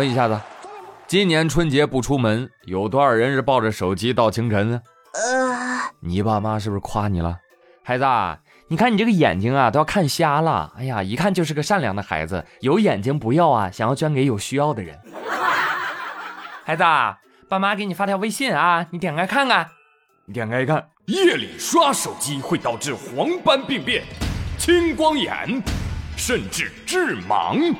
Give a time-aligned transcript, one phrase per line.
[0.00, 0.40] 问一下子，
[1.06, 4.80] 今年春节不出门，有多少人是抱着手机到清晨呢？
[5.12, 7.36] 呃，你爸妈是不是夸你了？
[7.84, 8.06] 孩子，
[8.68, 10.72] 你看你这个眼睛啊，都要看瞎了。
[10.78, 14.98] 哎呀，一看就是个善良的孩子，有眼睛不要啊，想要捐给有需要的人。
[16.64, 16.82] 孩子，
[17.50, 19.68] 爸妈给你发条微信啊，你点开看看。
[20.24, 24.02] 你点开一看，夜里刷手机会导致黄斑病变、
[24.56, 25.62] 青光眼，
[26.16, 27.76] 甚至致盲。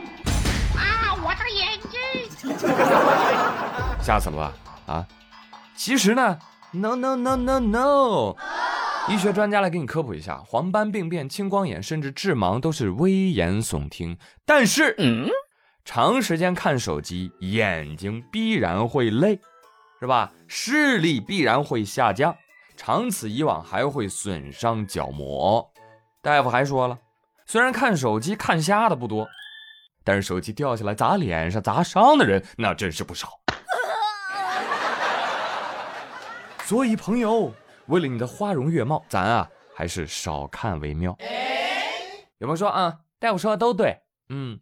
[0.77, 1.89] 啊，我的眼睛！
[4.02, 4.52] 吓死了吧？
[4.87, 5.06] 啊，
[5.77, 6.38] 其实呢
[6.73, 8.37] ，no no no no no。
[9.09, 14.16] 医学专家来给你科普一下，黄斑病变、青光眼甚至致盲都是危言耸听。
[14.45, 15.28] 但是，嗯，
[15.84, 19.40] 长时间看手机，眼睛必然会累，
[19.98, 20.32] 是吧？
[20.48, 22.37] 视力必然会下降，
[22.77, 25.70] 长此以往还会损伤角膜。
[26.23, 26.98] 大夫还说了，
[27.46, 29.27] 虽然看手机看瞎的不多，
[30.10, 33.28] 但是手机掉下来砸脸上、砸伤的人那真是不少。
[36.66, 37.54] 所以，朋友。
[37.87, 41.16] 为了你的花容月貌，咱啊还是少看为妙。
[42.38, 44.59] 有朋友说啊，大夫说的都对，嗯，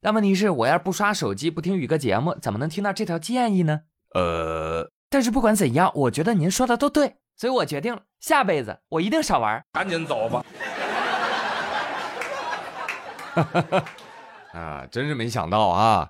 [0.00, 3.82] 但问题是，我要是不刷手机，不听宇哥节目，怎么能听到这条建议呢？
[4.14, 9.62] 呃，但是不管怎样，我觉得您说的都对，所以我决定了，下辈子我一定少玩。
[9.74, 10.42] 赶紧走吧。
[14.52, 16.08] 啊，真是没想到啊，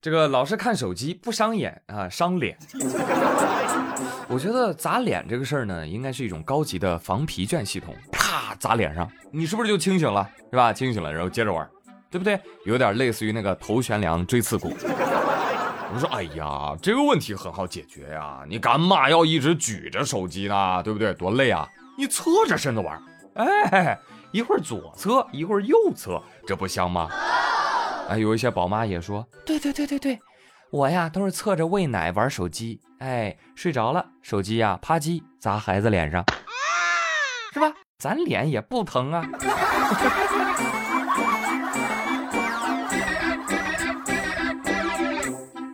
[0.00, 2.56] 这个老是看手机不伤眼啊，伤脸。
[4.28, 7.94] 我觉得砸脸这个事儿呢，应该是一种高级的防疲倦系统。
[8.12, 10.72] 啪，砸脸上，你是不是就清醒了，是吧？
[10.72, 11.68] 清醒了，然后接着玩，
[12.08, 12.40] 对不对？
[12.64, 14.72] 有点类似于那个头悬梁锥刺股。
[15.92, 20.80] 我说，哎呀，这个问题很好解决呀，你干嘛要一直举着手机呢？
[20.84, 21.12] 对不对？
[21.14, 21.68] 多累啊！
[21.98, 23.02] 你侧着身子玩，
[23.34, 23.98] 哎，
[24.30, 27.08] 一会儿左侧，一会儿右侧，这不香吗？
[28.10, 30.18] 哎，有一些宝妈也说，对对对对对。
[30.72, 36.24] 我呀都是侧着喂奶玩手机，哎，睡着了，手机呀啪叽砸孩子脸上，
[37.52, 37.72] 是吧？
[37.98, 39.24] 咱脸也不疼啊。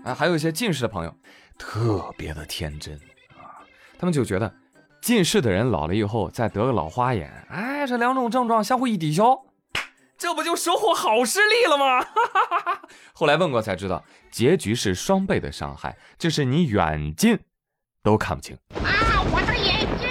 [0.04, 1.14] 啊，还有一些近视的朋友，
[1.56, 2.94] 特别的天真
[3.34, 3.64] 啊，
[3.98, 4.54] 他们就觉得
[5.00, 9.42] 近视的人老了以后再得个老花眼，哎，这两种症状相互一抵消。
[10.18, 12.06] 这不就收获好视力了吗？
[13.12, 17.38] 后来问过才知道，结局是双倍的伤害，就是你远近
[18.02, 18.56] 都看不清。
[18.74, 20.08] 啊，我的眼睛！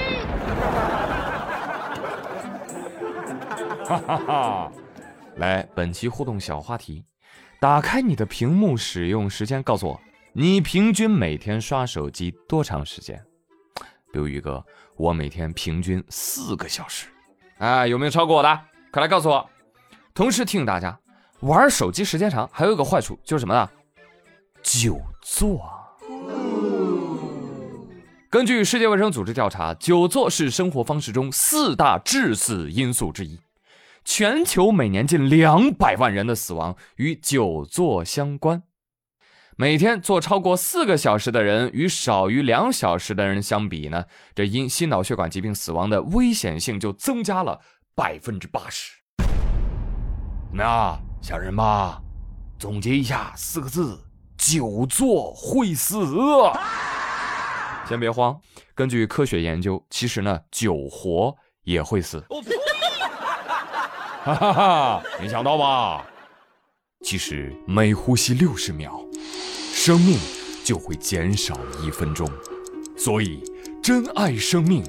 [3.86, 4.72] 哈哈哈！
[5.38, 7.04] 来，本期互动小话题，
[7.60, 10.00] 打开你的屏幕使用时间，告诉我，
[10.34, 13.20] 你平均每天刷手机多长时间？
[14.14, 14.64] 比如宇哥，
[14.98, 17.08] 我每天平均四个小时。
[17.58, 18.62] 啊，有没有超过我的？
[18.92, 19.50] 快来告诉我。
[20.16, 20.98] 同时提醒大家，
[21.42, 23.70] 玩手机时间长还有一个坏处，就是什么呢？
[24.64, 25.60] 久坐。
[28.30, 33.38] 根据世界卫生组织调查，久坐是生活方式中四大致死因素之一，
[34.06, 38.64] 全球每年近两百万人的死亡与久坐相关。
[39.58, 47.60] 每天坐超过四个小时的人与少于两小时的人相比呢，这因心脑血管疾病死亡的危险性就增加了
[47.94, 48.94] 百分之八十。
[50.58, 52.02] 那想人吧，
[52.58, 54.00] 总结一下四个字：
[54.38, 56.08] 久坐会死。
[57.86, 58.40] 先别慌，
[58.74, 61.36] 根据科学研究，其实呢，久活
[61.66, 62.24] 也会死。
[64.24, 66.06] 哈哈哈，没想到吧？
[67.04, 69.04] 其实每呼吸六十秒，
[69.74, 70.18] 生命
[70.64, 72.26] 就会减少一分钟。
[72.98, 73.44] 所以，
[73.84, 74.82] 珍爱生命，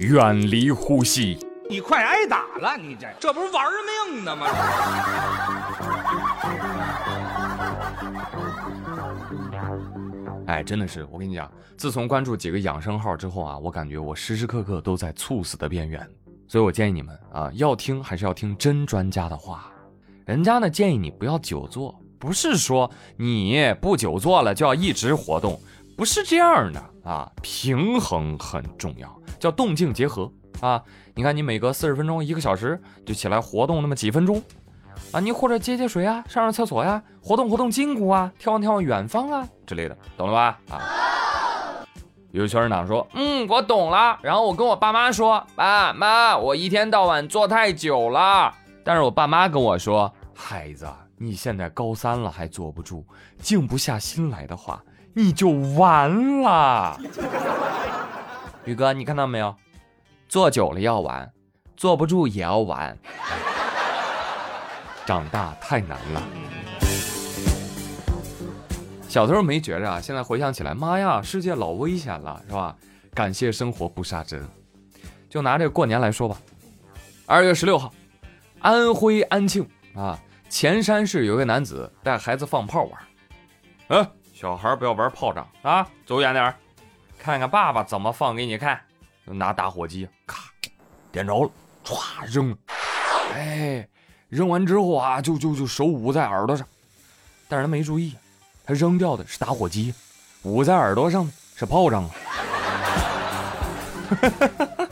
[0.00, 1.38] 远离呼吸。
[1.68, 2.76] 你快挨打了！
[2.76, 3.66] 你这这不是玩
[4.06, 4.46] 命呢吗？
[10.46, 16.06] 哎，真的是，我跟你讲，自从关注几个养生号之后啊，我感觉我时时刻刻都在猝死的边缘。
[16.46, 19.70] 所以我建议你们啊，要听还是要听真专家的话。
[20.26, 25.58] 人家呢建议你不要久坐，不是说你不久坐了就要一直活动，
[25.96, 27.30] 不是这样的啊。
[27.42, 30.30] 平衡很重要，叫动静结合
[30.60, 30.82] 啊。
[31.14, 34.42] 你看，你每隔四十分钟、一个小时就起来活动那么几分钟，
[35.12, 40.60] 啊，你或者接接水啊，上上厕所呀，活动活动筋骨啊，眺望眺望远方啊之类的，懂了吧？
[40.70, 40.82] 啊，
[42.32, 44.18] 有学生党说，嗯，我懂了。
[44.22, 48.52] 然后我跟我爸妈说，爸妈，我一天到晚坐太久了。
[48.82, 50.86] 但是我爸妈跟我说，孩子，
[51.16, 53.06] 你现在高三了还坐不住，
[53.38, 54.82] 静不下心来的话，
[55.14, 57.00] 你就完了。
[58.66, 59.54] 宇哥，你看到没有？
[60.28, 61.32] 坐久了要玩，
[61.76, 62.98] 坐不住也要玩。
[65.06, 66.22] 长大太难了。
[69.08, 72.74] 小时候没觉着啊，现在回想起来，妈呀，世界老危险了，是吧？
[73.14, 74.48] 感谢生活不杀之恩。
[75.30, 76.36] 就拿这过年来说吧，
[77.26, 77.92] 二月十六号，
[78.58, 80.18] 安徽安庆啊，
[80.48, 83.00] 潜山市有一个男子带孩子放炮玩。
[83.88, 84.10] 嗯，
[84.44, 86.54] 小孩不要玩炮仗啊，走远点
[87.18, 88.78] 看看爸爸怎么放给你看。
[89.24, 90.50] 拿打火机，咔，
[91.10, 91.50] 点着了，
[91.82, 92.54] 歘扔。
[93.32, 93.88] 哎，
[94.28, 96.66] 扔完之后啊，就就就手捂在耳朵上，
[97.48, 98.14] 但是他没注意，
[98.66, 99.94] 他扔掉的是打火机，
[100.42, 101.26] 捂在耳朵上
[101.56, 102.12] 是炮仗啊
[104.10, 104.88] 哈哈哈哈哈。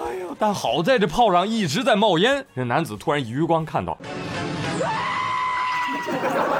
[0.08, 3.98] 哎呦，但好在这炮仗一直在冒烟，这男子突然余光看到，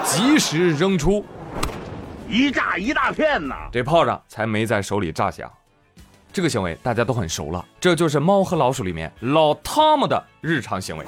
[0.05, 1.25] 及时扔出，
[2.33, 5.53] 一炸一大片呐，这炮仗才没在手里炸响。
[6.33, 11.05] 这个行为大家都很熟了，这就是《猫和老鼠》里面老汤姆的日常行为。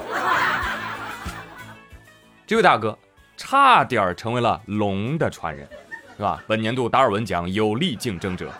[2.46, 2.98] 这位大哥
[3.38, 5.66] 差点成为了龙的传人，
[6.18, 6.44] 是吧？
[6.46, 8.52] 本年度达尔文奖有力竞争者。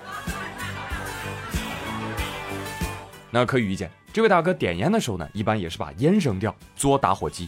[3.31, 7.47] 那可以预见，这位大哥点烟的时候呢，一般也是把烟扔掉，嘬打火机。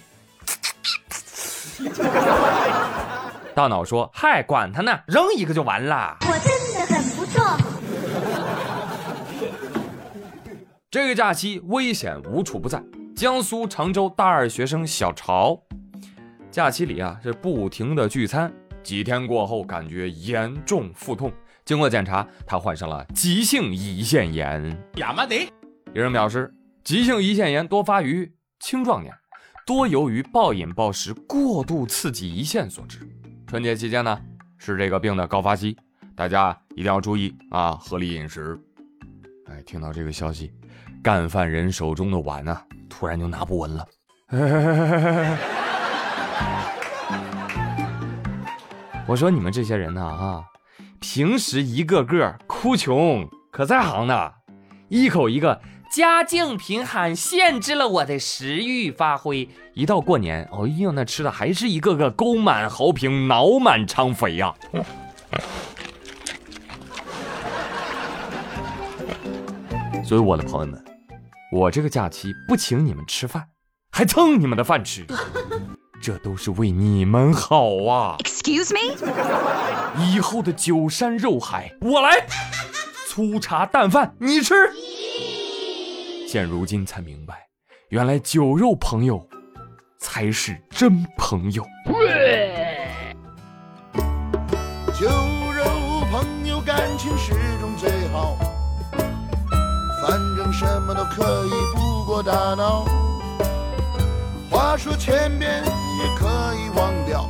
[3.56, 7.42] 大脑说：“嗨，管他呢，扔一个就完了。”我真的很不错。
[10.90, 12.84] 这个假期危险无处不在。
[13.16, 15.58] 江苏常州大二学生小潮，
[16.50, 21.32] 假期里啊是不停的聚餐，几天过后感觉严重腹痛，
[21.64, 24.78] 经过检查，他患上了急性胰腺炎。
[24.96, 25.50] 亚麻得，
[25.94, 26.52] 有人表示，
[26.84, 28.30] 急性胰腺炎多发于
[28.60, 29.14] 青壮年，
[29.66, 32.98] 多由于暴饮暴食、过度刺激胰腺所致。
[33.46, 34.18] 春节期间呢
[34.58, 35.76] 是这个病的高发期，
[36.16, 38.58] 大家一定要注意啊，合理饮食。
[39.46, 40.52] 哎，听到这个消息。
[41.00, 42.60] 干饭人手中的碗呢，
[42.90, 43.86] 突然就拿不稳了。
[49.06, 50.44] 我说你们这些人呢，啊，
[50.98, 54.32] 平时一个个哭穷，可在行呢，
[54.88, 55.60] 一口一个
[55.96, 59.48] 家境贫寒，限制了我的食欲发挥。
[59.72, 64.54] 一到过年，哎呀，那吃的还是一个个沟满壕平，脑满肠肥呀。
[70.04, 70.84] 所以我的朋友们。
[71.50, 73.46] 我这个假期不请你们吃饭，
[73.90, 75.06] 还蹭你们的饭吃，
[76.02, 78.80] 这都是为你们好啊！Excuse me，
[80.12, 82.26] 以后的酒山肉海我来，
[83.08, 84.54] 粗茶淡饭你吃。
[86.26, 87.46] 现如今才明白，
[87.90, 89.24] 原来酒肉朋友
[89.96, 91.64] 才是真朋友。
[94.92, 95.64] 酒肉
[96.10, 98.36] 朋友感情始终最好。
[100.02, 102.84] 反正什么都可以不过大脑，
[104.50, 106.26] 话说千遍也可
[106.56, 107.28] 以忘掉，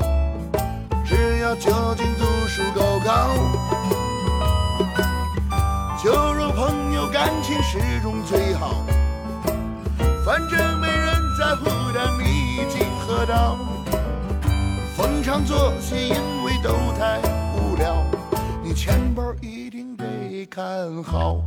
[1.05, 3.29] 只要酒精度数够高。
[6.03, 8.86] 酒肉朋友感情始终最好，
[10.39, 13.57] 反正没人在乎的你已经喝到。
[14.95, 17.19] 逢场作戏因为都太
[17.55, 18.05] 无聊，
[18.63, 21.41] 你钱包一定得看好。